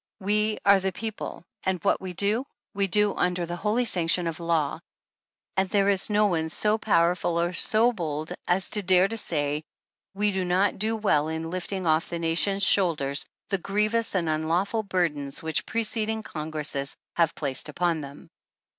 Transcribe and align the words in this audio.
"We 0.19 0.57
are 0.65 0.79
the 0.79 0.91
people 0.91 1.43
and 1.63 1.79
w'hat 1.79 1.97
we 2.01 2.13
do, 2.13 2.47
we 2.73 2.87
do 2.87 3.13
under 3.13 3.45
the 3.45 3.55
holy 3.57 3.85
sanction 3.85 4.25
of 4.25 4.39
law*, 4.39 4.79
and 5.55 5.69
there 5.69 5.89
is 5.89 6.09
no 6.09 6.25
one 6.25 6.49
so 6.49 6.79
powerful 6.79 7.39
or 7.39 7.53
so 7.53 7.93
bold 7.93 8.33
as 8.47 8.71
to 8.71 8.81
dare 8.81 9.07
to 9.07 9.15
say 9.15 9.63
we 10.15 10.31
do 10.31 10.43
not 10.43 10.79
do 10.79 10.97
w^ell 10.97 11.31
in 11.31 11.51
lifting 11.51 11.85
off 11.85 12.09
the 12.09 12.17
nation's 12.17 12.63
shoulders 12.63 13.27
the 13.49 13.59
grievous 13.59 14.15
and 14.15 14.27
unlawful 14.27 14.81
burdens 14.81 15.41
w^hich 15.41 15.67
preceding 15.67 16.23
Congresses 16.23 16.97
have 17.15 17.35
placed 17.35 17.69
upon 17.69 18.01
them." 18.01 18.31